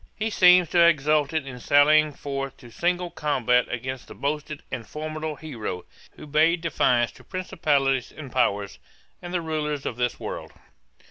[0.15, 4.87] He seems to have exulted in sallying forth to single combat against the boasted and
[4.87, 5.85] formidable hero,
[6.15, 8.79] who bade defiance to 'principalities and powers,
[9.21, 10.53] and the rulers of this world.'